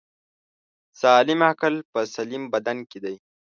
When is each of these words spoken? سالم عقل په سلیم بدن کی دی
سالم 1.01 1.39
عقل 1.49 1.75
په 1.91 1.99
سلیم 2.15 2.43
بدن 2.53 2.77
کی 2.89 2.99
دی 3.03 3.15